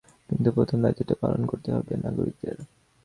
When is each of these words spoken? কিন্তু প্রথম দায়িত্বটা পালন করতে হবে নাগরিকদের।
কিন্তু 0.29 0.49
প্রথম 0.51 0.77
দায়িত্বটা 0.81 1.15
পালন 1.21 1.41
করতে 1.45 1.69
হবে 1.71 1.93
নাগরিকদের। 1.97 2.57